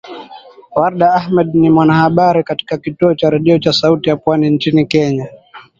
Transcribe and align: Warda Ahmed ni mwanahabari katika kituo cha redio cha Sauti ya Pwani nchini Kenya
Warda 0.75 1.13
Ahmed 1.13 1.53
ni 1.55 1.69
mwanahabari 1.69 2.43
katika 2.43 2.77
kituo 2.77 3.15
cha 3.15 3.29
redio 3.29 3.59
cha 3.59 3.73
Sauti 3.73 4.09
ya 4.09 4.17
Pwani 4.17 4.49
nchini 4.49 4.85
Kenya 4.85 5.29